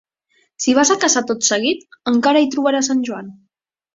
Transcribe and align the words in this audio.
Si 0.63 0.73
vas 0.77 0.91
a 0.93 0.97
casa 1.03 1.23
tot 1.31 1.45
seguit, 1.49 1.83
encara 2.13 2.43
hi 2.45 2.49
trobaràs 2.55 2.89
en 2.97 3.07
Joan. 3.11 3.29